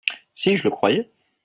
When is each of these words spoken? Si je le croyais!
Si 0.33 0.57
je 0.57 0.63
le 0.63 0.71
croyais! 0.71 1.11